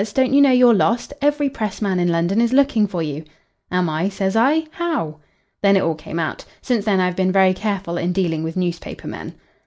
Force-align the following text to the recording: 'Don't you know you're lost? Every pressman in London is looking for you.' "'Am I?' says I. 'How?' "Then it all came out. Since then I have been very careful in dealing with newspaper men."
'Don't 0.15 0.33
you 0.33 0.41
know 0.41 0.49
you're 0.49 0.73
lost? 0.73 1.13
Every 1.21 1.47
pressman 1.47 1.99
in 1.99 2.07
London 2.07 2.41
is 2.41 2.53
looking 2.53 2.87
for 2.87 3.03
you.' 3.03 3.23
"'Am 3.71 3.87
I?' 3.87 4.09
says 4.09 4.35
I. 4.35 4.65
'How?' 4.71 5.17
"Then 5.61 5.77
it 5.77 5.81
all 5.83 5.93
came 5.93 6.17
out. 6.17 6.43
Since 6.59 6.85
then 6.85 6.99
I 6.99 7.05
have 7.05 7.15
been 7.15 7.31
very 7.31 7.53
careful 7.53 7.99
in 7.99 8.11
dealing 8.11 8.41
with 8.41 8.57
newspaper 8.57 9.07
men." 9.07 9.35